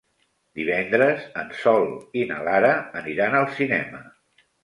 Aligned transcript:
Divendres 0.59 1.27
en 1.41 1.51
Sol 1.59 1.85
i 2.21 2.25
na 2.31 2.39
Lara 2.49 2.73
aniran 3.05 3.39
al 3.41 3.47
cinema. 3.61 4.01